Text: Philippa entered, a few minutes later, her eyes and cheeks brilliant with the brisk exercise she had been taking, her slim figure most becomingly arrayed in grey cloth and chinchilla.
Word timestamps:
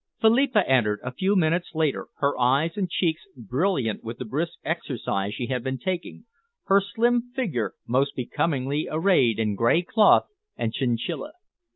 Philippa 0.19 0.67
entered, 0.67 0.99
a 1.03 1.11
few 1.11 1.35
minutes 1.35 1.75
later, 1.75 2.07
her 2.17 2.35
eyes 2.39 2.75
and 2.75 2.89
cheeks 2.89 3.21
brilliant 3.37 4.03
with 4.03 4.17
the 4.17 4.25
brisk 4.25 4.53
exercise 4.65 5.35
she 5.35 5.45
had 5.45 5.63
been 5.63 5.77
taking, 5.77 6.25
her 6.63 6.81
slim 6.81 7.31
figure 7.35 7.75
most 7.87 8.15
becomingly 8.15 8.87
arrayed 8.89 9.37
in 9.37 9.53
grey 9.53 9.83
cloth 9.83 10.25
and 10.57 10.73
chinchilla. 10.73 11.33